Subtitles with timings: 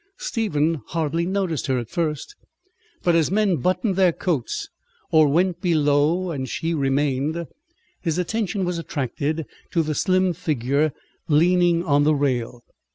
[0.17, 2.35] Stephen hardly noticed her at first,
[3.03, 4.67] but as men buttoned their coats
[5.11, 7.45] or went below, and she remained,
[8.01, 10.91] his attention was attracted to the slim figure
[11.29, 12.63] leaning on the rail.